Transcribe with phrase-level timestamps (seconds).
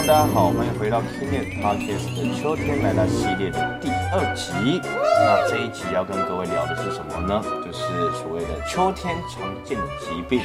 [0.00, 4.80] 众大家好，欢迎回到 Keynet Podcast 的秋天来了系列的第二集。
[4.82, 7.42] 那这一集要跟各位聊的是什么呢？
[7.62, 10.40] 就是所谓的秋天常见的疾病。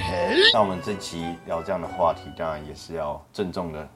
[0.54, 3.88] 那我们这集聊这样的话题，当然也是要郑重的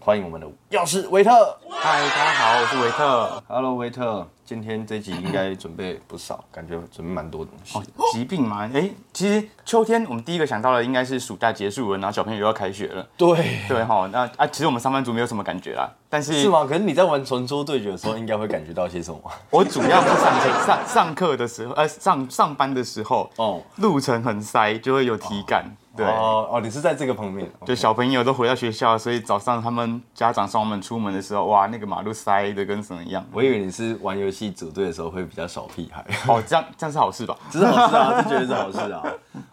[0.00, 1.56] 欢迎我们的药师维特。
[1.70, 3.42] 嗨，大家好，我是维特。
[3.46, 7.78] Hello，维特，今天这集应该准备不少，感觉准备蛮多东西。
[8.10, 13.06] 疾病嘛，哎、其实秋天我们第一个想到的应该是暑假结束了，然后小朋友又要开学了。
[13.18, 16.64] 对，对哈，那啊，其实我们上班族没有什么感觉啦，但是是吗？
[16.64, 19.20] 可是你在玩传说对决的时候，应该会感觉到些什么？
[19.50, 25.76] 我主要是上课 上上课的时候，呃，上上班的时候，哦路程很塞，就会有体感。
[25.98, 33.24] 对，哦哦，你是在这个方面，就小朋友都回到学校，所以早上他们家长送我们出门的时候，哇，那个马路塞的跟什么一样。
[33.32, 37.36] 我以为你是玩游戏组队的时候会比较少屁孩，哦，这样这样是好事吧？
[37.50, 39.02] 这是好事啊，这绝对是好事啊。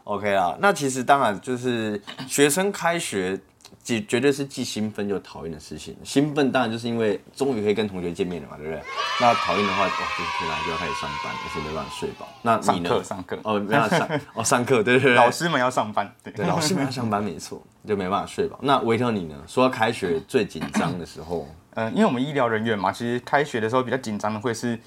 [0.04, 3.40] OK 啊，那其实当然就是学生开学，
[3.86, 5.96] 绝绝对是既兴奋又讨厌的事情。
[6.04, 8.82] 兴奋当然就是因为终于可以跟同学见面了嘛，对不对？
[9.22, 12.28] 那讨厌的话，哇，就是天啊，就要开始上班，而且没办法睡饱。
[12.41, 12.90] 那你上呢？
[12.90, 18.58] 课上课哦，没办法上 哦，上课，对对对，老师们要上班，对对老师们要上班，没错，就没办法睡饱。
[18.63, 19.36] 那维特你呢？
[19.48, 24.80] 说到开学最紧张的时候，嗯，因为我们医疗人员嘛，其实开学的时候比较紧张的会是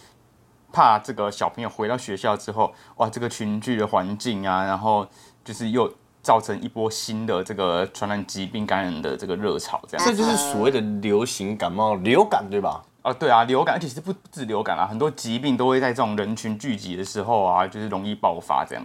[0.73, 5.07] 怕这个小朋友回到学校之后，哇，这个群聚的环境啊，然后
[5.45, 5.95] 就是又
[6.29, 10.07] 造成一波新的这个传染疾病感染的这个热潮，这样。
[10.07, 12.85] 这就是所谓的流行感冒、流感，对吧？
[13.01, 18.85] 啊，对啊，流感，而且是不不止流感啊，很多疾病都会在这种人群聚集的时候啊，就是容易爆发这样。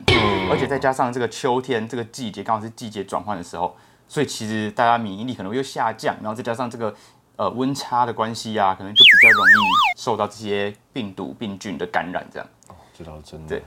[0.49, 3.75] 而且再加上这个秋天这个季节刚好是季节转换的时候，
[4.07, 6.95] 所以其实大家免疫力可能会又下降，然后再加上这个
[7.35, 9.51] 呃温差的关系啊，可能就比较容易
[9.97, 12.47] 受到这些病毒病菌的感染这样。
[12.69, 13.47] 哦这倒是真的。
[13.49, 13.63] 对，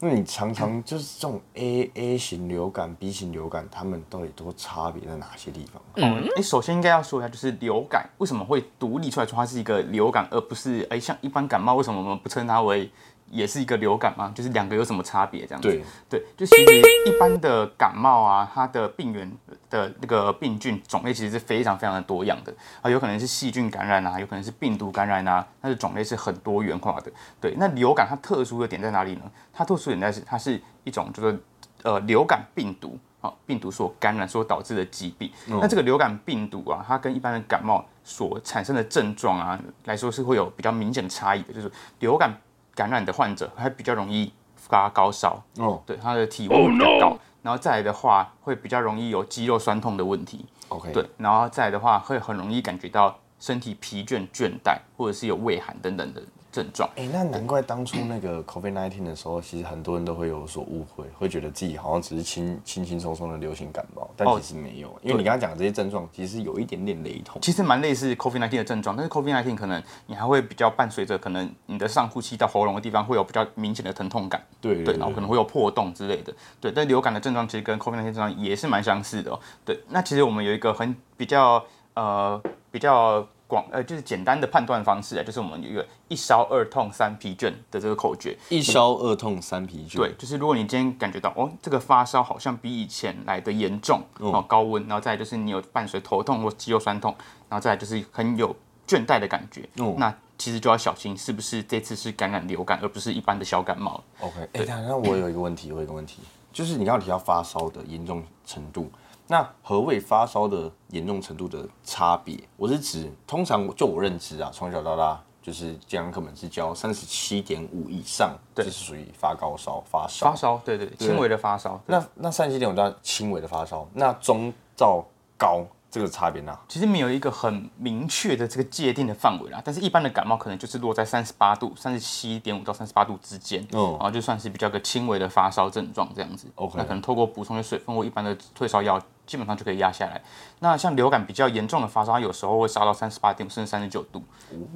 [0.00, 5.82] 那你常常 就是这种 A A 型流感、B 型流感，它们到底都差别在哪些地方？
[5.96, 12.90] 嗯，你首先应该要说一下，就是流感为什么会独立出来说它是一个流感，而不是哎、像一般感冒，为什么我们不称它为
[13.30, 14.32] 也是一个流感吗？
[14.34, 15.68] 就是两个有什么差别这样子？
[15.68, 19.30] 对，对，就其实一般的感冒啊，它的病源
[19.70, 27.12] 的那个病菌种类其实是非常非常的多样的啊，有可能是细菌感染啊，有可能是病毒感染啊，它的种类是很多元化的。
[27.40, 29.22] 对，那流感它特殊的点在哪里呢？
[29.52, 31.38] 它特殊点在是它是一种就是
[31.82, 32.98] 呃流感病毒。
[33.20, 41.68] 啊，病毒所感染所导致的疾病，那这个流感病毒啊，它跟一般的感冒所产生的症状啊来说是会有比较明显的差异的，就是
[41.98, 42.32] 流感
[42.78, 45.82] 感染的患者还比较容易发高烧，哦。
[45.84, 56.22] 对，他的体温会比较高，然后再来的话会比较容易有肌肉酸痛的问题，，OK，对，然后再来的话会很容易感觉到身体疲倦、倦怠，或者是有畏寒等等的
[56.58, 56.88] 症状。
[56.96, 67.40] 哎、那难怪当初那个 COVID nineteen 的时候，其实很多人都会有所误会，会觉得自己好像只是轻轻轻松松的流行感冒，但哦其实没有，因为你刚刚讲的这些症状，其实有一点点雷同。
[67.40, 76.72] 其实蛮类似 COVID nineteen 的症状，但是 COVID nineteen 可能你还会比较伴随着可能你的上呼吸到喉咙的地方会有比较明显的疼痛感，对对，然后可能会有破洞之类的，对。
[76.72, 79.78] 但流感的症状其实跟 COVID nineteen 症状也是蛮相似的哦，对。
[79.88, 81.64] 那其实我们有一个很比较
[81.94, 82.40] 呃
[82.70, 97.14] 比较广呃就是简单的判断方式啊，就是我们有一个一烧二痛三疲倦的这个口诀，一烧二痛三疲倦，对，就是如果你今天感觉到哦，这个发烧好像比以前来的严重，哦，高温，然后再来就是你有伴随头痛或肌肉酸痛，
[97.48, 98.54] 然后再来就是很有
[98.86, 104.04] 倦怠的感觉，哦那其实就要小心是不是这次是感染流感，而不是一般的小感冒。
[104.20, 106.20] OK，哎、那那我有一个问题，我有一个问题，
[106.52, 108.88] 就是你刚刚提到发烧的严重程度，
[109.30, 112.34] 那何谓发烧的严重程度的差别？
[112.56, 120.30] 我是指，通常就我认知啊，从小到大就是健康课本是教三十七点五以上，这是属于发高烧、发烧。
[120.30, 121.78] 发烧，对对对，轻微的发烧。
[121.84, 125.04] 那那那三十七点五到轻微的发烧，那中到
[125.36, 126.58] 高这个差别呢？
[126.68, 136.46] 其实没有一个很明确的这个界定的范围啦，但是一般的感冒可能就是落在三十八度、三十七点五到三十八度之间，哦然后就算是比较个轻微的发烧症状这样子。
[136.56, 140.20] OK 那可能透过补充的水分或一般的退烧药，基本上就可以压下来。
[140.60, 144.22] 那像流感比较严重的发烧，它有时候会烧到三十八点五甚至三十九度。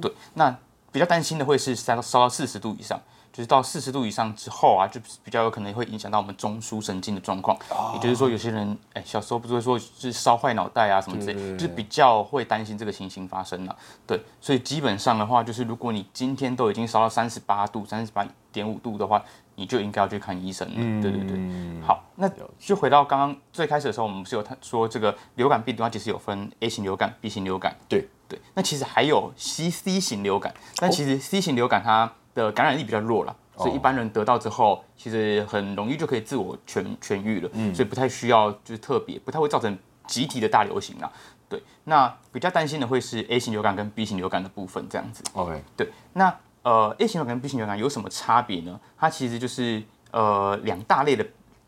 [0.01, 0.55] 对，那
[0.91, 2.99] 比较担心的会是烧到烧到四十度以上。
[3.33, 7.57] 就是到四十度以上之后啊，就比较有可能会影响到我们中枢神经的状况。
[7.95, 13.75] 也就是说，有些人哎、小时候不是会说就是烧坏脑袋啊什么之类，就是比较会担心这个情形发生了、
[14.05, 19.19] 对，所以基本上的话，就是如果你今天都已经烧到三十八度、三十八点五度的话，
[19.55, 21.01] 你就应该要去看医生了。
[21.01, 21.81] 对对对。
[21.81, 27.75] 好，那就回到刚刚最开始的时候，我们不是有谈说这个流感病毒它其实有分 A 型流感、B 型流感。
[27.89, 33.35] 对对，那其实还有 C C 型流感，但其实 C 型流感它的感染力比较弱了。
[33.55, 39.77] 所以一般人得到之后，其实很容易就可以自我痊痊愈了，所以不太需要就是特别，不太会造成
[40.07, 41.11] 集体的大流行啦。
[41.47, 45.23] 对，那比较担心的会是 A 型流感跟 B 型流感的部分这样子。
[45.33, 48.79] OK，对，那呃 A 型流感跟 B 型流感有什么差别呢？
[48.97, 51.23] 它其实就是呃两大类的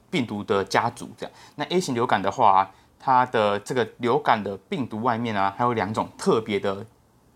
[0.09, 1.31] 病毒的家族这样。
[1.53, 6.83] 那 A 型流感的话，它的这个流感的病毒外面啊，还有两种特别的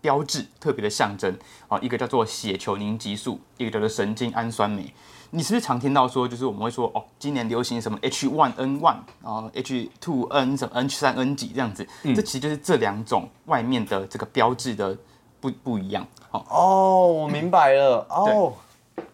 [0.00, 1.36] 标志、特别的象征
[1.68, 4.92] 啊，一个叫做血球凝集素，一个叫做神经氨酸酶。
[5.32, 8.84] 你是不是常听到说，就是我们会说哦，今年流行什么 H1N1
[9.22, 11.86] 啊，H2N 什么 H 三 N 几这样子？
[12.02, 14.98] 这其实就是这两种外面的这个标志的
[15.40, 16.04] 不不一样。
[16.30, 18.04] 好、哦，我明白了。
[18.10, 18.54] 哦，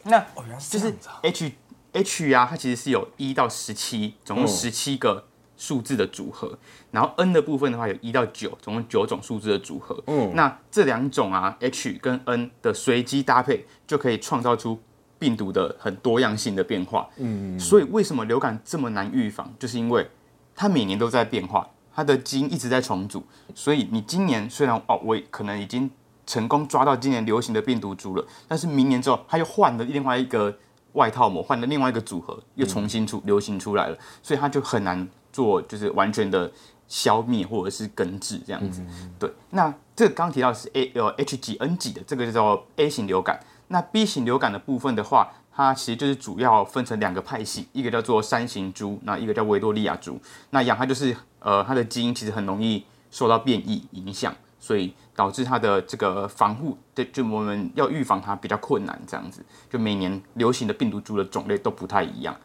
[0.05, 1.53] 那原来是就是 H
[1.93, 5.25] H 啊，它其实是有一到十七，总共十七个
[5.57, 6.59] 数字的组合。
[6.91, 10.03] 然后 N 的部分的话，有一到九，总共九种数字的组合。
[10.07, 14.79] 嗯，那这两种啊，H 跟 N 的随机搭配，就可以创造出
[15.19, 17.09] 病毒的很多样性的变化。
[17.17, 20.07] 嗯，所以为什么流感这么难预防，就是因为
[20.55, 23.25] 它每年都在变化，它的基因一直在重组。
[23.55, 25.91] 所以你今年虽然哦，我可能已经
[26.27, 30.55] 成功抓到今年流行的病毒株了，但是明年之后它又换了另外一个
[30.93, 35.07] 外套膜，换了另外一个组合，又重新出流行出来了，所以它就很难
[35.37, 36.51] 做就是完全的
[36.89, 38.81] 消灭或者是根治这样子。
[39.19, 43.39] 对，那这个刚提到是 A 呃 H 几 N 几的，这个叫 A 型流感。
[43.69, 50.19] 那 B 型流感的部分的话，它其实就是主要分成两个派系，一个叫做山形猪，那一个叫维多利亚猪。
[50.51, 59.45] 那养，它就是呃它的基因其实很容易受到变异影响，所以导致它的这个防护的就我们要预防它比较困难，这样子。
[59.69, 62.37] 就每年流行的病毒株的种类都不太一样。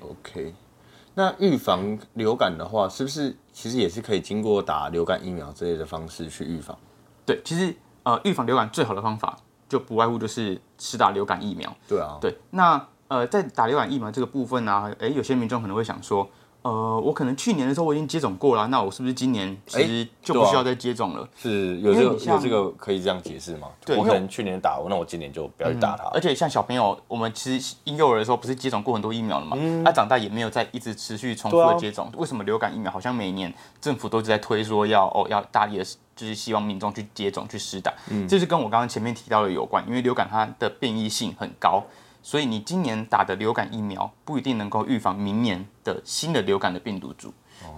[0.00, 0.52] OK，
[1.14, 6.76] 那预防流感的话，是不是其实也是可以经过打流感疫苗之类的方式去预防？
[7.24, 9.38] 对，其实呃预防流感最好的方法
[9.68, 11.74] 就不外乎就是吃打流感疫苗。
[11.88, 16.28] 对啊，对，那呃，在打流感疫苗这个部分呢、诶，有些民众可能会想说，
[16.64, 21.28] 呃，我可能去年的时候我已经接种过了，那我是不是今年其实就不需要再接种了？
[21.36, 23.68] 是有这个有这个可以这样解释吗？
[23.84, 26.04] 对我可能去年打，那我今年就不要去打它。
[26.04, 29.58] 而且像小朋友，我们其实婴幼儿的时候不是接种过很多疫苗了嘛？
[29.84, 32.10] 他、长大也没有再一直持续重复的接种。
[32.16, 35.84] 为什么流感疫苗好像每年政府都是在推说要哦要大力的，
[36.16, 37.92] 就是希望民众去接种去施打？
[38.08, 41.84] 嗯这是跟我刚刚前面提到的有关，因为流感它的变异性很高。
[42.24, 47.30] 所以你今年打的流感疫苗不一定能够预防明年的新的流感的病毒株，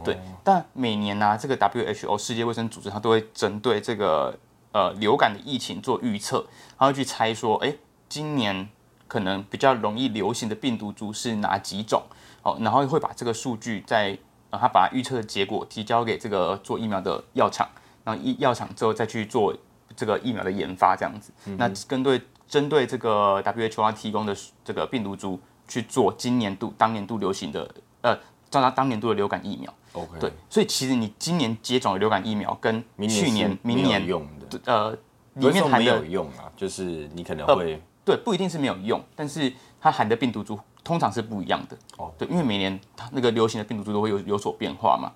[0.04, 0.16] 对。
[0.44, 4.38] 但每年呢、这个 WHO 世界卫生组织它都会针对这个
[4.70, 6.46] 呃流感的疫情做预测，
[6.78, 7.74] 它会去猜说，哎，
[8.08, 8.68] 今年
[9.08, 12.04] 可能比较容易流行的病毒株是哪几种？
[12.42, 14.16] 哦，然后会把这个数据在
[14.50, 17.68] 呃，他把预测的结果提交给这个做疫苗的药厂，
[18.04, 19.52] 然后医药厂之后再去做
[19.96, 21.32] 这个疫苗的研发，这样子。
[21.58, 27.68] 那针对针对这个 WHO 它提供的这个病毒株去做今年度当年度流行的
[28.02, 28.14] 呃，
[28.50, 29.72] 照它当年度的流感疫苗。
[29.92, 34.96] OK，对，所以其实你今年接种的流感疫苗跟去年明年用的，呃
[35.34, 41.76] 里面含的有用啊，就是你可能呃会对，不一定是没有用，但是它含的病毒株通常是不一样的。
[41.98, 45.10] 哦对，因为每年它那个流行的病毒株都会有有所变化嘛。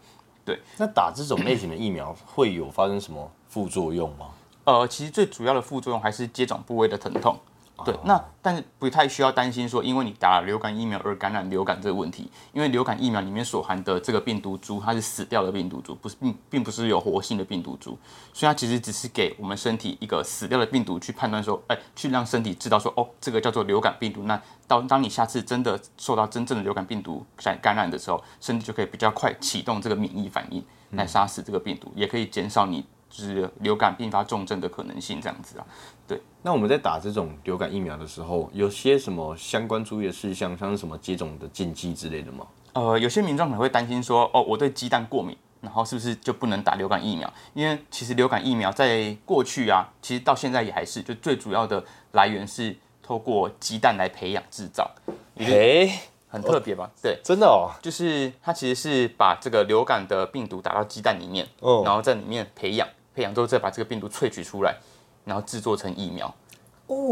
[0.45, 4.27] 对那打这种类型的疫苗会有发生什么副作用吗？
[4.71, 7.39] 呃，其实最主要的副作用还是接种部位的疼痛。
[7.83, 17.97] 对，那但是不太需要担心说，因为你打了流感疫苗而感染流感这个问题，因为流感疫苗里面所含的这个病毒株，它是死掉的病毒株，不是并并不是有活性的病毒株，
[18.35, 24.25] 所以它其实只是给我们身体一个死掉的病毒去判断说，哎，去让身体知道说，哦，这个叫做流感病毒。
[24.25, 35.67] 那当当你下次真的受到真正的流感病毒感感染的时候，身体就可以比较快启动这个免疫反应来杀死这个病毒，也可以减少你就是流感并发重症的可能性，这样子啊。
[36.07, 42.47] 对那我们在打这种流感疫苗的时候，有些什么相关注意的事项，像是什么接种的禁忌之类的吗？
[42.73, 47.33] 呃，有些民众可能会担心说，哦，我对鸡蛋过敏，然后是不是就不能打流感疫苗？
[47.53, 54.89] 因为其实流感疫苗在过去啊，其实到现在也还是，就最主要的来源是透过鸡蛋来培养制造，
[55.37, 55.93] 诶，
[56.29, 56.89] 很特别吧？
[57.03, 64.77] 对，真的哦，就是它其实是把这个流感的病毒打到鸡蛋里面，哦然后在里面培养，培养之后再把这个病毒萃取出来，
[65.25, 66.35] 然后制作成疫苗。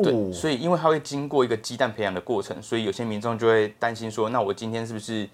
[0.03, 5.29] 对，哦，所以因为它会经过一个鸡蛋培养的过程，所以有些民众就会担心说，那我今天是不是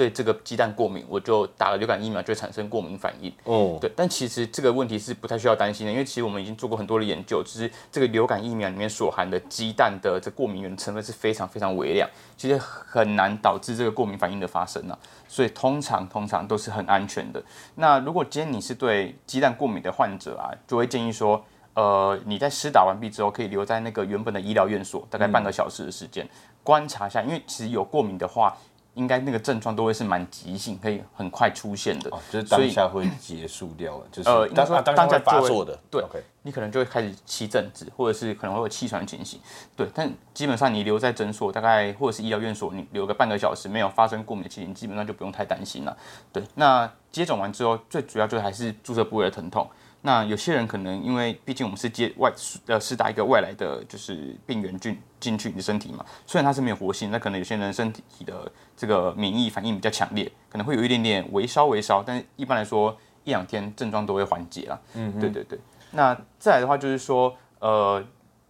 [0.00, 3.30] 对这个鸡蛋过敏，我就打了流感疫苗就会产生过敏反应？
[3.44, 17.42] 哦，对，但其实这个问题是不太需要担心的，因为其实我们已经做过很多的研究，就是这个流感疫苗里面所含的鸡蛋的这过敏原成分是非常非常微量，其实很难导致这个过敏反应的发生啊，所以通常通常都是很安全的。
[17.74, 21.44] 那如果今天你是对鸡蛋过敏的患者啊，就会建议说。
[21.72, 26.28] 呃，你在施打完毕之后，可以留在那个原本的医疗院所，大概半个小时的时间，
[26.64, 27.22] 观察一下。
[27.22, 28.54] 因为其实有过敏的话，
[28.94, 32.10] 应该那个症状都会是蛮急性，可以很快出现的。
[32.10, 39.40] 哦，就是当下会结束掉了， 就是呃应该说当当下发作的，对 OK，你可能就会开始起疹子，或者是可能会有气喘的情形。
[39.76, 45.96] 对，但基本上你留在诊所，大概或者是医疗院所，你留个半个小时，没有发生过敏的情形，基本上就不用太担心了。
[46.32, 49.68] 对，那接种完之后，最主要就还是注射部位的疼痛。
[50.02, 52.32] 那有些人可能因为毕竟我们是接外
[52.66, 64.80] 呃是打一个外来的就是病原菌进去你的身体嘛，虽然它是没有活性，那可能有些人身体的这个免疫反应比较强烈，可能会有一点点微烧微烧，但是一般来说一两天症状都会缓解啦。
[64.94, 65.58] 嗯，对对对。
[65.90, 68.02] 那再来的话就是说，呃，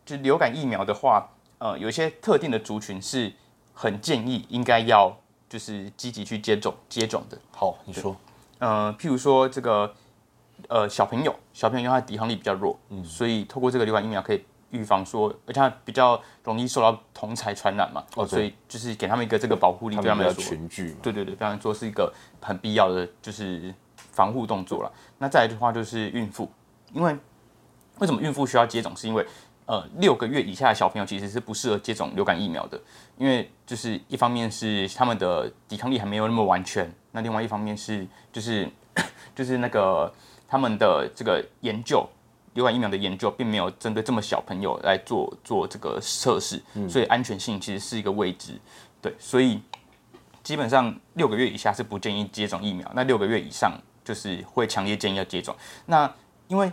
[0.07, 1.28] 就流感疫苗的话，
[1.59, 3.33] 呃，有一些特定的族群是
[3.75, 5.16] 很建议应该要
[5.49, 7.37] 就是积极去接种接种的。
[7.50, 8.14] 好，你说，
[8.59, 9.92] 呃，譬如说这个
[10.70, 24.92] 呃小朋友，小朋友因为他抵抗力比较弱，嗯，所以透过这个流感疫苗可以预防说，而且他比较容易受到同才传染嘛，哦所以就是给他们一个这个保护力，对他们来说，群聚嘛，对对对，对他们说是一个很必要的就是防护动作了。
[25.18, 26.48] 那再来的话就是孕妇，
[26.92, 27.14] 因为
[27.98, 28.96] 为什么孕妇需要接种？
[28.96, 29.26] 是因为
[29.66, 32.80] 呃六个月以下的小朋友其实是不适合接种流感疫苗的，
[33.18, 38.68] 因为就是一方面是他们的抵抗力还没有那么完全，那另外一方面是就是
[39.34, 40.12] 就是那个
[40.50, 42.07] 他们的这个研究。
[42.54, 48.59] 流感疫苗的研究并没有针对这么小朋友来做做这个测试，所以安全性其实是一个未知。
[49.00, 49.62] 对，所以
[50.42, 53.73] 基本上六个月以下是不建议接种疫苗，那六个月以上
[54.04, 55.54] 就是会强烈建议要接种。
[55.87, 56.12] 那
[56.49, 56.71] 因为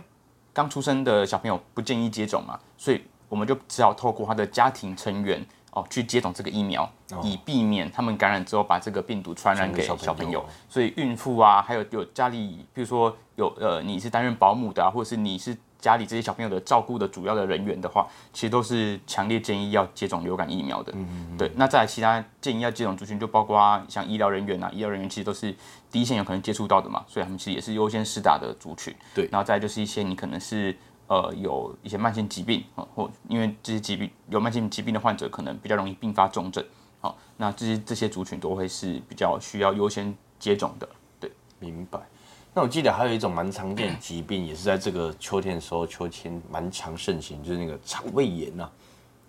[0.52, 6.90] 刚出生的小朋友不建议接种嘛，所以我们就只好透过他的家庭成员哦去接种这个疫苗，
[7.22, 10.44] 以避免他们感染之后把这个病毒传染给小朋友朋友。
[10.68, 21.36] 所以孕妇啊，还有有家里，比如说有呃你是担任保姆的啊，或者是你是家里这些小朋友的照顾的主要的人员的话，其实都是强烈建议要接种流感疫苗的嗯嗯。
[21.36, 25.54] 对，那再来其他建议要接种族群，就包括像医疗人员啊，医疗人员其实都是
[25.92, 28.92] 第一线有可能接触到的嘛，所以他们其实也是优先施打的族群。
[29.14, 30.76] 对然后再就是一些你可能是
[31.08, 36.64] 呃有一些慢性疾病，哦或因为这些疾病有慢性疾病的患者可能比较容易并发重症，
[37.00, 40.88] 好、那这些这些族群都会是比较需要优先接种的。
[41.18, 41.98] 对明白。
[42.54, 48.68] 那我记得还有一种蛮常见的疾病，也是在这个秋天的时候，秋天蛮常盛行，就是那个肠胃炎呐、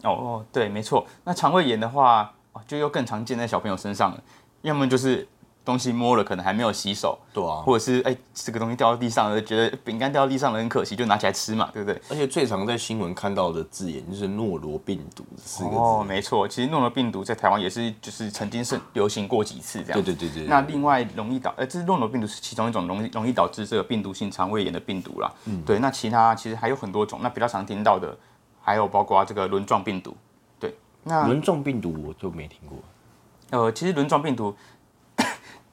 [0.04, 1.06] 哦哦，对，没错。
[1.24, 4.24] 那肠胃炎的话，哦就又更常见在小朋友身上了，
[4.64, 5.28] 要么就是
[5.70, 12.02] 东西摸了可能还没有洗手，对啊，或者是哎这个东西掉到地上了，觉得饼干掉到地上了很可惜，就拿起来吃嘛，对不对？
[12.10, 15.76] 而且最常在新闻看到的字眼就是诺罗病毒四个字。
[15.76, 19.94] 哦，没错，其实诺罗病毒在台湾也是就是曾经是流行过几次这样。
[19.94, 25.32] 对对对对对那另外容易导，呃，这是诺罗病毒是其中一种容易容易导致这个病毒性肠胃炎的病毒啦。
[25.46, 25.80] 嗯，对。
[25.80, 28.18] 那其他其实还有很多种，那比较常听到的
[28.62, 30.16] 还有包括这个轮状病毒。
[30.60, 32.78] 对，那轮状病毒我就没听过。
[33.52, 34.56] 呃，其实轮状病毒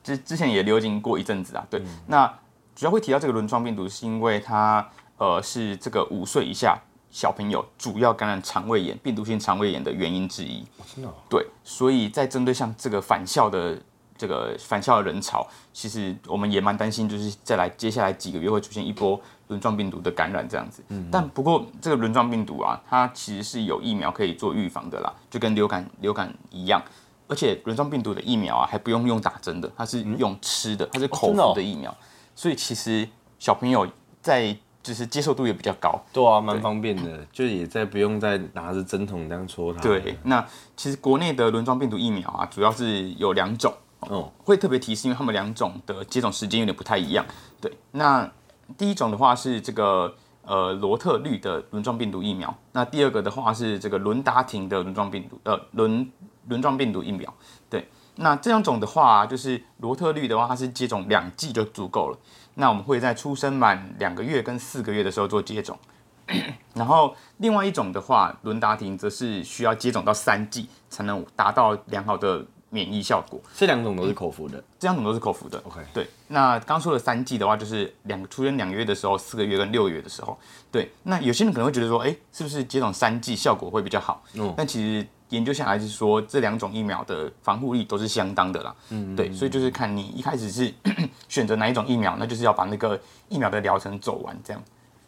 [0.07, 1.67] 之之前也流行过一阵子啊。
[1.69, 2.33] 对，那
[2.77, 6.79] 主要会提到这个轮状病毒，是因为它呃是这个五岁以下
[7.11, 10.65] 小朋友主要感染肠胃炎、病毒性肠胃炎的原因之一。
[10.95, 13.77] 真的哦、对，所以在针对像这个返校的
[14.17, 20.83] 这个返校的人潮，其实我们也蛮担心，就是再来接下来几个月会出现一波轮状病毒的感染这样子。
[20.89, 26.83] 嗯但不过这个轮状病毒啊，它其实是有疫苗可以做预防的啦，就跟流感流感一样。
[27.29, 31.95] 而且轮状病毒的疫苗啊，还不用用打针的，它是用吃的，它是口服的疫苗，
[32.35, 33.87] 所以其实小朋友
[34.21, 36.01] 在就是接受度也比较高。
[36.13, 39.81] 对啊，蛮方便的，就也在不用再拿着针筒这样戳它。
[39.81, 47.27] 对，，那其实国内的轮状病毒疫苗啊，主要是有两种，哦，会特别提示，因为他们两种的接种时间有点不太一样。
[47.61, 48.31] 对，那
[48.79, 56.09] 第一种的话是这个呃罗特绿的轮状病毒疫苗，那第二个的话是这个伦达廷的轮状病毒呃轮
[56.49, 57.33] 轮状病毒疫苗。
[57.69, 62.19] 对，那这两种的话，就是罗特绿的话，它是接种两剂就足够了。
[62.55, 65.79] 那我们会在出生满两个月跟四个月的时候做接种。
[66.75, 73.41] 然后另外一种的话，伦达婷则是需要接种到三剂才能达到良好的免疫效果。
[73.55, 74.63] 这两种都是口服的。
[74.77, 75.57] 这两种都是口服的。
[75.65, 76.09] OK 对。
[76.27, 80.37] 那刚说的三剂的话，就是两个出生两个月的时候、四个月跟六个月的时候。
[80.73, 80.91] 对。
[81.05, 84.23] 那有些人可能会觉得说，哎，是不是接种三剂效果会比较好？
[84.35, 88.75] 嗯但其实研究下来是说，这两种疫苗的防护力都是相当的啦。
[88.91, 90.73] 嗯对，所以就是看你一开始是
[91.29, 94.63] 选择哪一种疫苗，那就是要把那个疫苗的疗程走完，这样。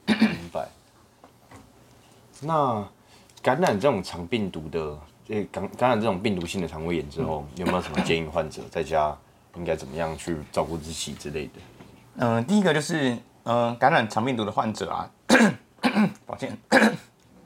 [0.07, 0.69] 明白。
[2.41, 2.87] 那
[3.43, 4.99] 感染这种肠病毒的，
[5.29, 9.17] 呃，感感染这种病毒性的肠胃炎之后， 有没有什么建议患者在家
[9.57, 11.53] 应该怎么样去照顾自己之类的？
[12.21, 15.11] 嗯、第一个就是，嗯、感染肠病毒的患者啊，
[16.27, 16.57] 抱歉，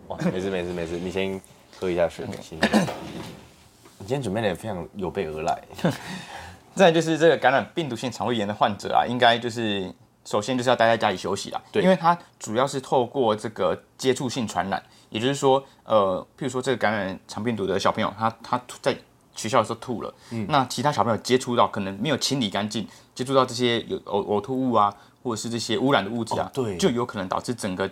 [0.09, 1.38] 哇，没事没事没事，你先
[1.79, 2.69] 喝一下水，谢谢
[3.99, 5.62] 你今天准备的也非常有备而来。
[6.75, 9.93] 再就是这个感染病毒性肠胃炎的患者啊，应该就是
[10.25, 18.97] 首先就是要待在家里休息啦，对因为它主要是透过这个接触性传染，也就是说，呃，譬如说这个感染肠病毒的小朋友，他他在
[19.35, 20.14] 学校的时候吐了，
[20.49, 27.91] 那其他小朋友接触到可能没有清理干净，接触到这些有呕呕吐物啊，或者是这些污染的物质啊，哦对就有可能导致整个。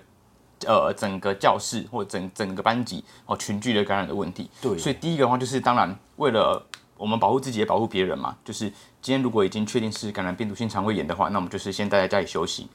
[0.67, 6.63] 呃，整个教室或者整整个班级哦群聚的感染的问题，对所以第一个的话就是，当然为了
[6.97, 8.69] 我们保护自己也保护别人嘛，就是
[9.01, 12.69] 今天如果已经确定是感染病毒性肠胃炎的话，那我们就是先待在家里休息，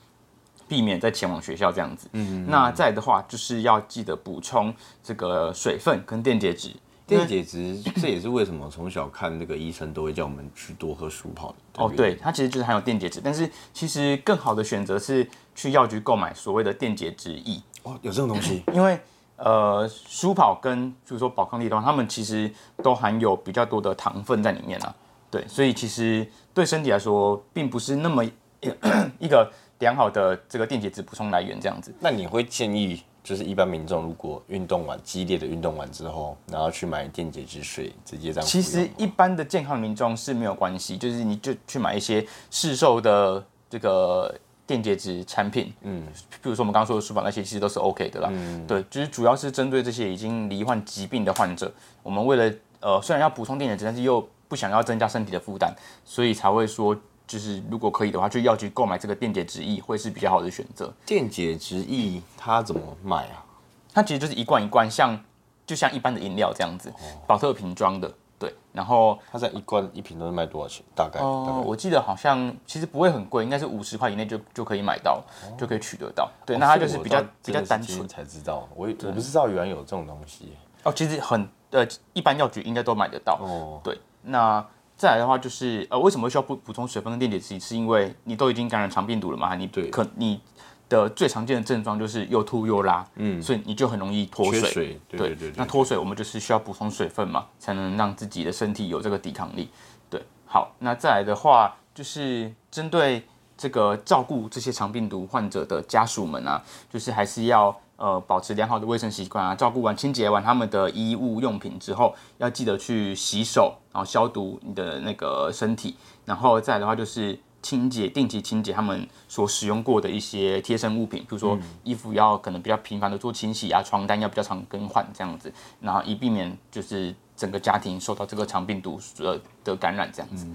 [0.67, 2.07] 避免再前往学校这样子。
[2.13, 4.73] 嗯那再的话，就是要记得补充
[5.03, 6.75] 这个水分跟电解质。
[7.07, 11.55] 电解质，这也是为什么从小看那个医生都会叫我们去多喝舒跑的。
[11.83, 18.63] 哦，对，它其实就是含有电解质，但是其实更好的选择是去药局购买所谓的电解质液，哦，有这种东西。
[18.73, 18.99] 因为
[19.37, 22.51] 呃，舒跑跟就是说宝康力的话，它们其实
[22.83, 24.93] 都含有比较多的糖分在里面啊。
[25.29, 28.23] 对，所以其实对身体来说，并不是那么
[29.19, 31.93] 一个良好的这个电解质补充来源这样子。
[31.99, 38.61] 那你会建议，就是一般民众如果运动完激烈的运动完之后，然后去买电解质水，直接这样其。
[38.61, 44.33] 实一般的健康民众是没有关系，就是你就去买一些市售的这个
[44.67, 46.03] 电解质产品，嗯，
[46.41, 48.29] 比如说我们刚刚说的舒宝那些，其实都是 OK 的啦。
[48.31, 51.71] 嗯对，就是主要是针对这些已经罹患疾病的患者，
[52.03, 56.95] 我们为了呃虽然要补充电解质，但是又不想要增加身体的负担，所以才会说。
[57.27, 60.93] 就是如果可以的话，就要去购买这个电解质液会是比较好的选择。
[61.07, 63.43] 电解质液它怎么卖啊？
[63.91, 65.19] 它其实就是一罐一罐，像
[65.65, 66.93] 就像一般的饮料这样子，
[67.25, 68.53] 保特瓶装的，对。
[68.73, 70.85] 然后它在一罐一瓶都是卖多少钱？
[70.93, 71.19] 大概？
[71.21, 75.23] 哦、我记得好像其实不会很贵，应该是五十块以内就就可以买到，
[75.57, 76.29] 就可以取得到。
[76.45, 80.53] 对，那它就是比较比较单纯才知道，我我不知道原来有这种东西。
[80.83, 80.91] 哦。
[80.93, 83.39] 其实很呃，一般药局应该都买得到。
[83.41, 84.65] 哦，对，那
[84.97, 87.59] 再来的话就是呃，为什么需要补补充水分跟电解质？
[87.59, 90.39] 是因为你都已经感染肠病毒了嘛，你对可你
[90.87, 94.71] 的最常见的症状就是又吐又拉，嗯，所以你就很容易脱水。
[94.71, 95.53] 对对对对。
[95.55, 99.69] 那脱水，我们就是需要补充水分嘛，才能让自己的身体有这个抵抗力。
[100.09, 103.23] 对，好，那再来的话，就是针对
[103.57, 115.95] 这个照顾这些肠病毒患者的家属们啊，就是还是要呃保持良好的卫生习惯啊，照顾完清洁完他们的衣物用品之后，要记得去洗手，然后消毒你的那个身体，
[116.25, 117.39] 然后再来的话就是。
[117.65, 125.51] 清洁定期清洁他们所使用过的一些贴身物品，比如说衣服要可能比较频繁的做清洗啊，床单要比较常更换这样子，
[125.81, 130.45] 然后以避免就是整个家庭受到这个肠病毒呃的感染这样子。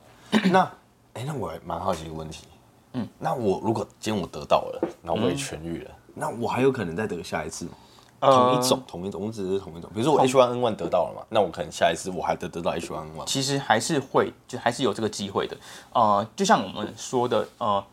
[0.52, 0.70] 那，
[1.14, 2.44] 哎、那我还蛮好奇一个问题，
[2.92, 7.72] 嗯，那我如果今天我得到了，然后我也痊愈了，那我还有可能再得下一次吗？
[8.20, 9.88] 同一种，同一种，我们只是同一种。
[9.94, 13.24] 比如说我 H1N1 得到了嘛，那我可能下一次我还得得到 H1N1。
[13.26, 15.56] 其实还是会，就还是有这个机会的。
[15.92, 17.84] 呃，就像我们说的，呃，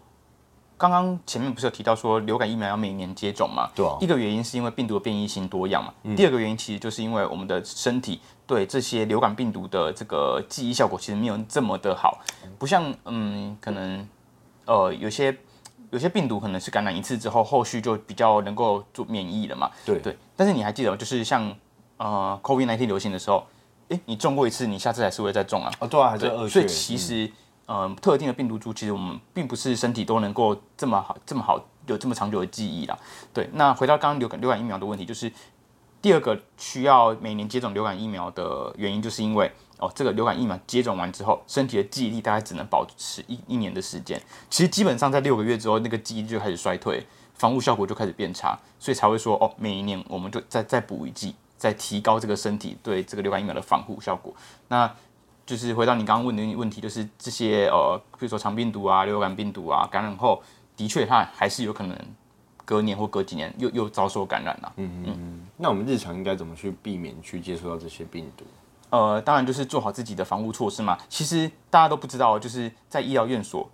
[0.78, 3.70] 刚刚前面不是有提到说流感疫苗要每年接种嘛？
[3.76, 12.20] 对啊一个原因是因为病毒的变异性多样嘛，第二个原因其实就是因为我们的身体对这些流感病毒的这个记忆效果其实没有这么的好，
[12.58, 14.08] 不像嗯，可能
[14.66, 15.38] 呃有些。
[15.96, 19.72] 有些病毒可能是感染一次之后，后续就比较能够做免疫了嘛。
[19.86, 21.56] 对对，但是你还记得吗，就是像
[21.96, 23.46] 呃 COVID-19 流行的时候，
[23.88, 25.72] 诶，你中过一次，你下次还是会再中啊。
[25.80, 27.32] 哦，对啊，还是对，二所以其实，
[27.66, 33.00] 呃，特定的病毒株，其实我们并不是身体都能够这么好、这么好有这么长久的记忆啦。
[33.34, 35.32] 对，那回到刚刚流感流感疫苗的问题，就是
[36.02, 44.22] 第二个需要每年接种流感疫苗的原因，就是因为哦，这个流感疫苗接种完之后，身体的记忆力大概只能保持一一年的时间。
[44.50, 54.34] 其实基本上在六个月之后，那个记忆力就开始衰退，防护效果就开始变差，所以才会说哦，每一年我们就再再补一剂，再提高这个身体对这个流感疫苗的防护效果。
[54.70, 54.90] 那
[55.46, 60.42] 就是回到你刚刚问的问题，就是这些呃，比如说肠病毒啊、流感病毒啊，感染后
[60.78, 61.98] 的确它还是有可能
[62.64, 68.44] 隔年或隔几年又又遭受感染了、嗯嗯那我们日常应该怎么去避免去接触到这些病毒？
[68.96, 70.98] 呃，当然就是做好自己的防护措施嘛。
[71.10, 73.70] 其实大家都不知道，就是在医疗院所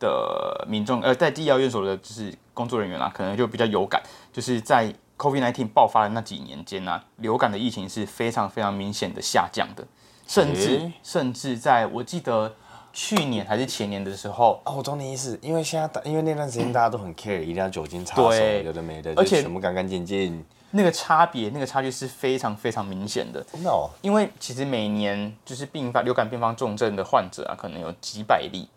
[0.00, 9.86] 的民众，呃，在医疗院所的就是工作人员啊，可能就比较有感，就是在 COVID-19 爆发的那几年间啊，流感的疫情是非常非常明显的下降的，
[10.26, 12.54] 甚至、诶甚至在我记得
[12.92, 20.44] 去年还是前年的时候，哦，我懂你意思，因为现在，因为那段时间大家都很 care，一定要酒精擦手，对有的没的，而且全部干干净净。
[20.74, 23.44] 那个差别，那个差距是非常非常明显的。
[23.52, 28.68] 真的哦，因为其实每年就是并发流感并发重症的患者啊，可能有几百例，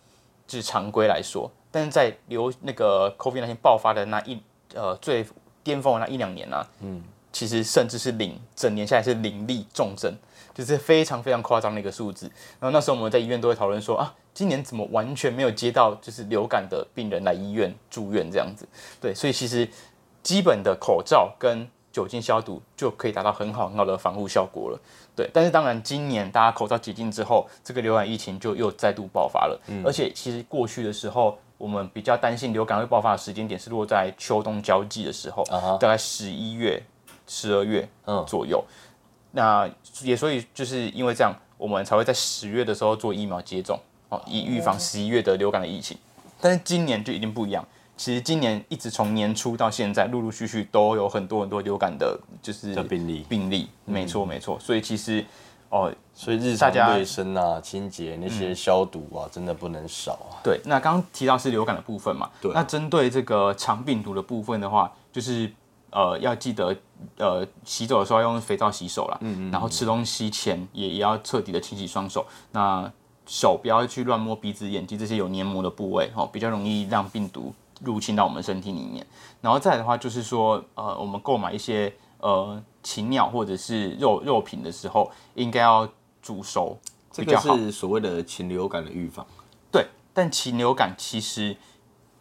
[0.45, 4.39] 就是常规来说，但是在流那个 COVID 那天爆发的那一
[4.73, 5.25] 呃最
[5.63, 10.13] 巅峰的那一两年啊，嗯，其实甚至是零，整年下来是零例重症，
[10.53, 12.25] 就是非常非常夸张的一个数字。
[12.59, 18.67] 然后那时候我们在医院都会讨论说啊，今年怎么完全没有接到就是流感的病人来医院住院这样子？
[18.99, 19.67] 对，所以其实
[20.21, 24.77] 基本的口罩跟酒精消毒就可以达到很好很好的防护效果了。
[25.15, 29.57] 对，但是当然今年大家口罩解禁之后，这个流感疫情就又再度爆发了。
[29.85, 35.41] 而且其实过去的时候，我们比较担心流感会爆发的时间点是落在秋冬交际的时候，
[35.79, 36.83] 大概十一月、
[37.27, 37.87] 十二月
[38.27, 38.61] 左右。
[39.31, 39.65] 那
[40.01, 43.79] 也所以就是因为这样，我们才会在十月的时候做疫苗接种，
[44.09, 45.97] 哦，以预防十一月的流感的疫情。
[46.41, 47.65] 但是今年就一定不一样。
[47.97, 54.59] 其实今年一直从年初到现在，陆陆续续都有很多很多流感的，就是病例病例，没错没错。
[54.59, 55.23] 所以其实
[55.69, 60.43] 哦，所以日常卫生啊、清洁那些消毒啊，真的不能少啊。
[60.43, 62.51] 对，那刚刚提到是流感的部分嘛，对。
[62.53, 65.49] 那针对这个肠病毒的部分的话，就是
[65.91, 66.75] 呃要记得
[67.17, 69.51] 呃洗手的时候要用肥皂洗手啦，嗯嗯。
[69.51, 72.91] 然后吃东西前也也要彻底的清洗双手，那
[73.25, 77.53] 手不要去乱摸鼻子、眼睛这些有黏膜的部位，哦，比较容易让病毒。
[77.85, 79.05] 入侵到我们身体里面，
[79.39, 85.87] 然后再的话就是说，呃，我们购买一些呃禽鸟或者是肉肉品的时候，应该要
[86.21, 86.77] 煮熟，
[87.11, 89.25] 这个是所谓的禽流感的预防。
[89.71, 91.55] 对，但禽流感其实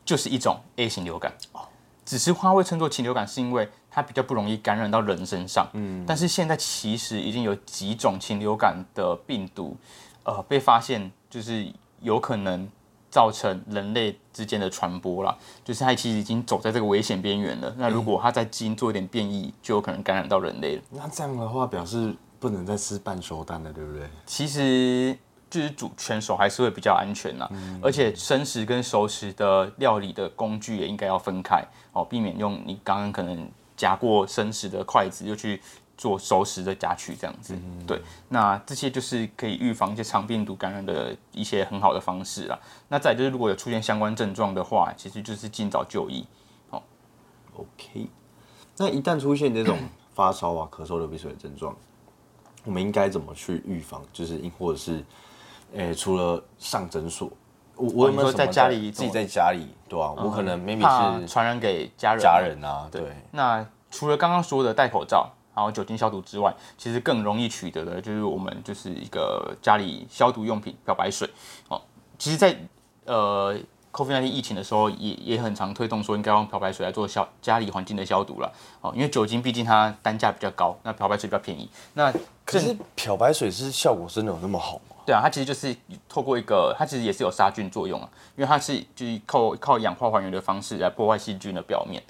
[0.05, 1.63] 就是一种 A 型流感哦，
[2.05, 5.67] 只是它会称作禽流感，是因为它比较不容易感染到人身上。
[5.73, 9.77] 嗯，但是现在其实已经有几种禽流感的病毒，
[10.25, 11.73] 呃，被发现就是
[12.03, 12.69] 有可能。
[13.15, 17.73] 造成人类之间的传播啦，就是它其实已经走在这个危险边缘了。
[17.79, 20.83] 那如果它在基因做一点变异，就有可能感染到人类了。
[20.91, 24.11] 那这样的话，表示不能再吃半熟蛋了，对不对？
[24.27, 25.17] 其实
[25.49, 27.49] 就是煮全熟还是会比较安全啦。
[27.81, 35.63] 而且生食跟熟食的料理的工具也应该要分开哦，避免用你刚刚可能夹过生食的筷子又去。
[35.97, 42.59] 做熟食的夹取这样子，对，那这些就是可以预防一些肠病毒感染的一些很好的方式啦。
[42.89, 46.27] 那再就是如果有出现相关症状的话，其实就是尽早就医。
[46.69, 46.83] 好
[47.55, 48.09] ，OK。
[48.77, 49.79] 那一旦出现这种
[50.15, 51.77] 发烧啊、咳嗽、流鼻水的症状，
[52.65, 54.03] 我们应该怎么去预防？
[54.13, 55.05] 就是或者是，
[55.75, 57.31] 诶，除了上诊所，
[57.77, 60.81] 我我有没有在家里自己在家里，对啊，我可能 maybe
[61.21, 63.01] 是传染给家人家人啊，对。
[63.31, 65.31] 那除了刚刚说的戴口罩。
[65.55, 71.29] 然后酒精消毒之外，其实更容易取得的就是我们就是一个家里消毒用品漂白水
[71.69, 71.81] 哦。
[72.19, 72.57] 其实，在
[73.05, 73.57] 呃
[73.93, 78.93] COVID-19 疫情的时候，也也很常推动说应该用漂白水来做消家里环境的消毒了哦。
[78.95, 81.69] 因为酒精毕竟它单价比较高，那漂白水比较便宜。
[81.93, 82.13] 那
[82.45, 84.97] 可是漂白水是效果真的有那么好吗？
[85.07, 85.77] 对啊，它其实就是
[86.09, 92.03] 透过一个，它其实也是有杀菌作用啊，因为它是就是靠靠氧化还原的方式来破坏细菌的表面。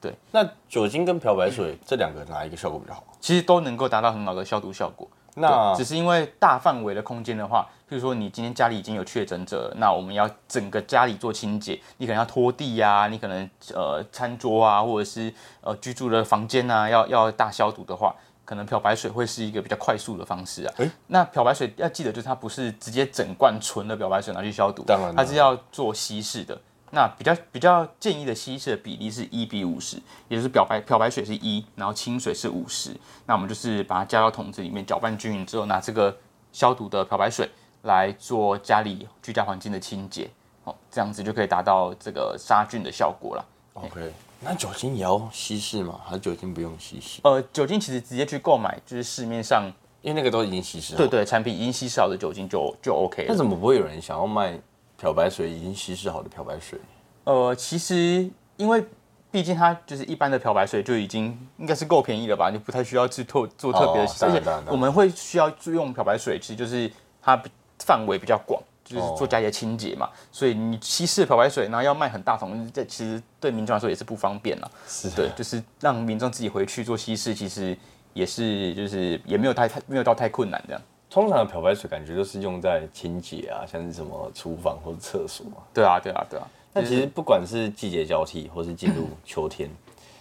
[0.00, 3.04] 对，那酒精跟漂白水这两个哪一个效果比较好？
[3.20, 5.06] 其实都能够达到很好的消毒效果。
[5.34, 20.74] 那只是因为大范围的空间的话，譬如说你今天家里已经有确诊者，那我们要整个家里做清洁，你可能要拖地呀，你可能呃餐桌啊，或者是呃居住的房间啊，要要大消毒的话，可能漂白水会是一个比较快速的方式啊。
[21.06, 26.60] 那漂白水要记得，就是它不是直接整罐纯的漂白水拿去消毒，当然它是要做稀释的。
[26.92, 29.96] 那比较比较建议的稀释的比例是一比五十，
[30.28, 32.90] 也就是漂白漂白水是一，然后清水是五十。
[33.26, 36.16] 那我们就是把它加到桶子里面，搅拌均匀之后，拿这个
[36.52, 37.48] 消毒的漂白水
[37.82, 40.28] 来做家里居家环境的清洁，
[40.64, 43.44] 哦，这样子就可以达到这个杀菌的效果了。
[43.74, 46.00] OK，那酒精也要稀释吗？
[46.04, 47.20] 还是酒精不用稀释？
[47.22, 49.72] 呃，酒精其实直接去购买，就是市面上，
[50.02, 50.96] 因为那个都已经稀释。
[50.96, 53.28] 对对，产品已经稀释好的酒精就就 OK 了。
[53.28, 54.60] 那怎么不会有人想要卖？
[55.00, 56.78] 漂白水已经稀释好的漂白水，
[57.24, 58.84] 呃，其实因为
[59.30, 66.90] 毕竟它就是一般的漂白水就已经应该是够便宜了吧，就不太需要去特做特别的，而且我们会需要用漂白水，其实就是
[67.22, 67.40] 它
[67.78, 74.70] 范围比较广，就是做加一些清洁嘛，所以你稀释漂白水，然后要卖很大桶，这其实对民众来说也是不方便了。
[74.86, 77.74] 是，对，就是让民众自己回去做稀释，其实
[78.12, 80.82] 也是就是也没有太太没有到太困难这样。
[81.10, 85.44] 通常的漂白水感觉就是用在清洁啊，像是什么厨房或者厕所。
[85.74, 86.46] 对啊，对啊，对啊。
[86.72, 89.68] 那其实不管是季节交替，或是进入秋天，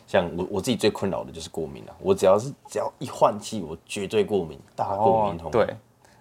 [0.07, 1.95] 像我我自己最困扰的就是过敏了。
[1.99, 5.51] 我只要是只要一换季，我绝对过敏，大过敏痛。
[5.51, 5.75] 对，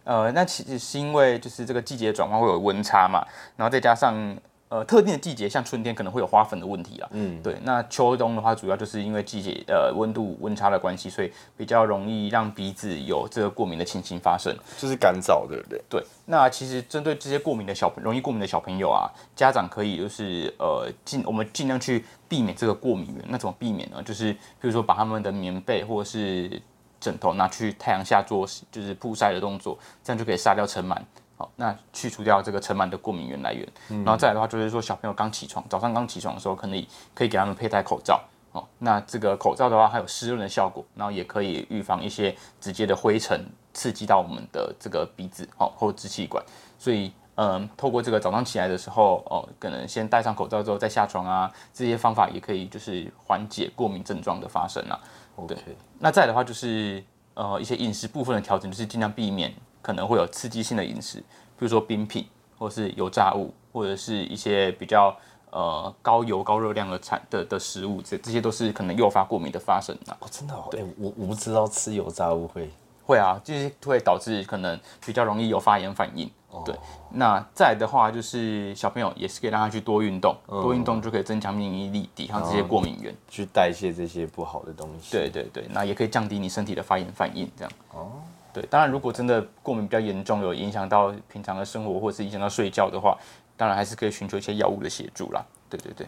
[0.05, 3.27] 呃，那其实是因为就是这个季节转换会有温差嘛，
[3.57, 4.37] 然后再加上。
[4.71, 7.09] 呃，特定的季节，像春天可能会有花粉的问题啦。
[7.13, 7.57] 嗯，对。
[7.63, 14.55] 那秋冬的话，主要就是因为季节呃温度温差的关系，所以比较容易让鼻子有这个过敏的情形发生。
[14.77, 15.83] 就是干燥，对不对？
[15.89, 16.05] 对。
[16.27, 23.25] 那其实针对这些过敏的小容易过敏的小朋友啊，家长可以就是呃尽我们尽量去避免这个过敏源。
[23.29, 24.03] 那怎么避免呢？
[24.03, 26.61] 就是比如说把他们的棉被或者是
[27.01, 30.99] 枕头拿去太阳下做就是曝晒的动作，这样就可以杀掉尘螨。
[31.39, 33.67] 好，那去除掉这个尘螨的过敏源来源。
[34.05, 38.21] 然后再来的话，就是说小朋友刚起床，早上刚起床的时候，可能可以给他们佩戴口罩。
[38.51, 46.43] 哦，那这个口罩的话，还有湿润的效果，然后也可以预防一些直接的灰尘刺激到我们的这个鼻子哦或支气管。
[46.79, 54.99] 所以，嗯，透过这个早上起来的时候，哦，可能先戴上口罩之后再下床啊，这些方法也可以就是缓解过敏症状的发生啊。
[55.37, 55.55] OK，
[55.99, 59.55] 那再的话就是呃一些饮食部分的调整，就是尽量避免
[59.89, 62.27] 可能会有刺激性的饮食，比如说冰品
[62.59, 65.17] 或是油炸物，或者是一些比较。
[65.51, 70.13] 呃，高油高热量的产的的食物，这这些都是可能诱发过敏的发生啊。
[70.21, 70.69] 哦，真的哦。
[70.71, 72.69] 对，我我不知道吃油炸物会
[73.07, 76.31] 会啊，就是会导致可能比较容易有发炎反应。
[76.67, 76.75] 对，
[77.11, 85.13] 那再的话就是小朋友也是可以让他去多运动，多运动就可以增强免疫力，抵抗这些过敏源，去代谢这些不好的东西。
[85.13, 87.73] 对对对，那也可以降低你身体的发炎反应，这样。
[87.95, 88.13] 哦。
[88.61, 93.17] 对，当然如果真的过敏比较严重，有影响到平常的生活，或者是影响到睡觉的话。
[93.57, 95.45] 当然还是可以寻求一些药物的协助啦。
[95.69, 96.07] 对对对，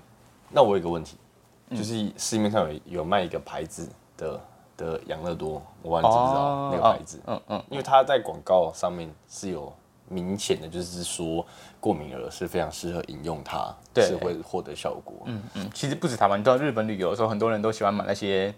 [0.51, 1.17] 那我有一个问题，
[1.71, 4.41] 就是市面上有有卖一个牌子的
[4.77, 7.21] 的养乐多，我忘记知道那个牌子。
[7.27, 9.73] 嗯嗯，因为它在广告上面是有
[10.09, 11.45] 明显的，就是说
[11.81, 15.17] 过敏儿是非常适合饮用它，是会获得效果。
[15.25, 18.55] 嗯嗯，其实不止台湾，你到日本旅游的时候，很多人都喜欢买那些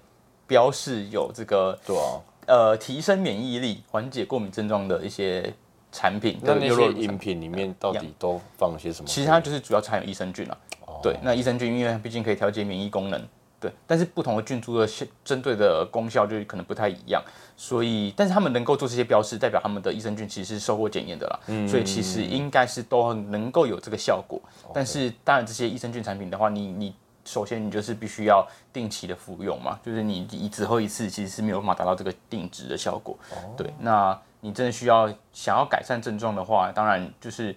[0.46, 5.52] 标示有这个对啊，呃，提升免疫力、缓解过敏症状的一些。
[5.94, 9.07] 产品那那些饮品里面到底都放了些什么？
[9.07, 10.57] 其实它就是主要含有益生菌啊。
[11.02, 13.22] 对，那益生菌因为毕竟可以调节免疫功能，
[13.61, 13.70] 对。
[13.87, 14.88] 但是不同的菌株的
[15.22, 17.22] 针对的功效就可能不太一样，
[17.59, 21.38] 所以但是他们能够做这些标识，代表他们的益生菌其实是受过检验的啦。
[21.48, 21.68] 嗯。
[21.68, 24.40] 所以其实应该是都能够有这个效果。
[24.72, 33.16] 但是当然这些益生菌产品的话，你你首先你就是必须要定期的服用嘛，就是你一只喝一次其实是没有办法达到这个定值的效果。
[33.30, 33.54] 哦。
[33.56, 34.18] 对，那。
[34.44, 37.54] 你真的需要想要改善症状的话，当然就是，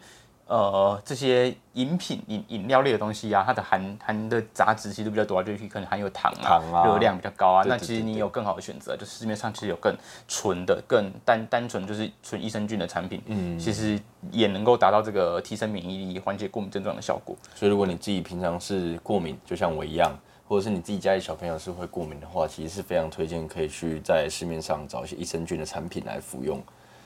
[0.47, 7.63] 呃，这些饮品饮饮料类的东西啊，它的含含的杂质其实比较多啊，就是可能含有糖啊，热量比较高啊。
[7.67, 9.95] 那其实你有更好的选择，就是市面上其实有更
[10.27, 13.99] 纯的、更单单纯就是纯益生菌的产品，嗯，其实
[14.31, 17.36] 也能够达到这个提升免疫力、缓解过敏症状的效果。
[17.55, 20.12] 所以如果你自己平常是过敏，就像我一样。
[20.47, 26.62] 或者是你自己家里小朋友是会过敏的话，其实是非常推荐可以去在市面上找一些益生菌的产品来服用。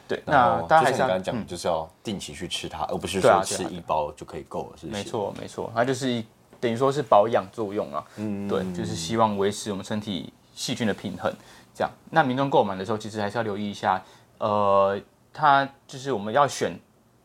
[0.09, 4.77] 对，那大家还是刚刚讲，就是要定期去吃它，而不是说吃一包就可以够了。
[4.77, 6.21] 是没错，没错，它就是
[6.59, 8.03] 等于说是保养作用啊。
[8.17, 11.31] 嗯，对，就是希望维持我们身体细菌的平衡。
[11.73, 14.03] 这样，那民众购买的时候，其实还是要留意一下，
[14.39, 14.99] 呃，
[15.31, 16.77] 它就是我们要选。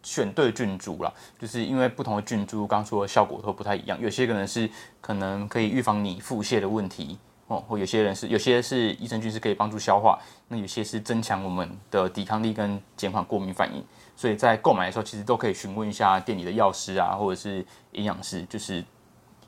[0.06, 3.98] 选对菌株啦，就是因为不同的菌株，刚说的效果都不太一样。
[3.98, 4.68] 有些可能是
[5.00, 7.18] 可能可以预防你腹泻的问题
[7.54, 13.84] 哦，或有些人是有些是益生菌是可以帮助消化，那有些是增强我们的抵抗力跟减缓过敏反应。
[14.16, 18.84] 所以在购买的时候，其实都可以询问一下店里的药师啊，或者是营养师，就是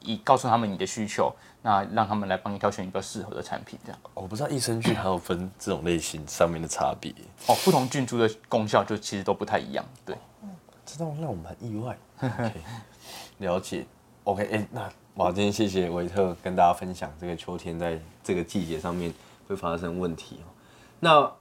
[0.00, 3.78] 以告诉他们你的需求，那让他们来帮你挑选一个适合的产品。
[3.84, 7.12] 这样，我不知道益生菌还有分这种类型上面的差别
[7.46, 10.16] 哦，不同菌株的功效就其实都不太一样，对。
[10.88, 11.98] 这让让我们很意外。
[13.38, 13.84] 了解
[14.22, 19.12] ，OK，哎，那哇，今天谢谢维特跟大家分享这个秋天在这个季节上面
[19.48, 20.52] 会发生问题哦。
[21.00, 21.32] 那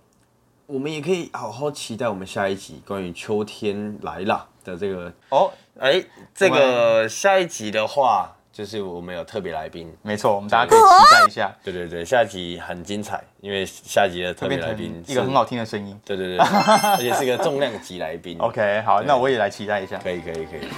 [0.66, 6.02] 我们也可以好好期待我们下一集关于秋天来了的这个哦，哎，
[6.34, 8.32] 这个下一集的话。
[8.56, 11.54] 就是我们有特别来宾，没错，我们大家可以期待一下。
[11.62, 16.00] 对对对，下集很精彩，因为下集的特别来宾一个很好听的声音。
[16.06, 18.38] 对对对，而且是一个重量级来宾。
[18.40, 19.98] OK，好，那我也来期待一下。
[19.98, 20.70] 可以可以可以。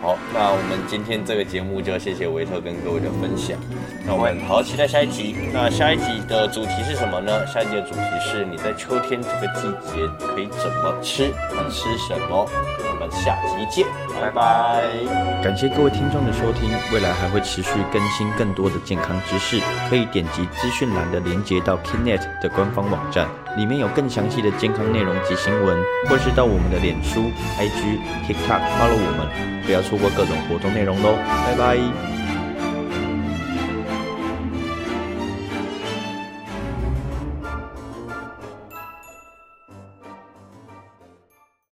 [0.00, 3.58] 好，那我们今天这个节目就谢谢维特跟各位的分享。
[4.04, 5.34] 那我们好好期待下一集。
[5.52, 7.46] 那下一集的主题是什么呢？
[7.46, 11.32] 下一集的主题是你在秋天这个季节可以怎么吃，
[11.70, 12.46] 吃什么？
[13.10, 13.86] 下集见，
[14.20, 14.82] 拜拜！
[15.42, 25.76] 感谢各位听众的收听，未来还会持续更新更多的健康知识，可以点击资讯栏的连接到 Kinet 的官方网站，里面有更详细的健康内容及新闻，
[26.08, 31.16] 或是到我们的脸书、IG、TikTok follow 我们，不要错过各种活动内容喽！
[31.44, 32.15] 拜拜。